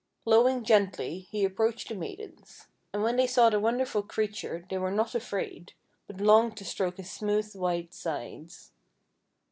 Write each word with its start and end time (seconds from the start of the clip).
Lowing 0.25 0.63
gently 0.63 1.27
he 1.29 1.45
approached 1.45 1.89
the 1.89 1.93
maidens. 1.93 2.65
And 2.91 3.03
when 3.03 3.17
they 3.17 3.27
saw 3.27 3.51
the 3.51 3.59
wonderful 3.59 4.01
creature, 4.01 4.65
402 4.67 4.75
THE 4.75 4.81
WONDER 4.81 4.95
GARDEN 4.95 4.95
they 4.95 4.95
were 4.95 5.05
not 5.05 5.13
afraid, 5.13 5.73
but 6.07 6.21
longed 6.21 6.57
to 6.57 6.65
stroke 6.65 6.97
his 6.97 7.11
smooth 7.11 7.55
white 7.55 7.93
sides. 7.93 8.71